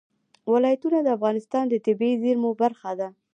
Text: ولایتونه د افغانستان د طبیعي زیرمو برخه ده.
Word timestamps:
ولایتونه 0.51 0.99
د 1.01 1.07
افغانستان 1.17 1.63
د 1.69 1.75
طبیعي 1.85 2.15
زیرمو 2.23 2.51
برخه 2.61 2.91
ده. 2.99 3.07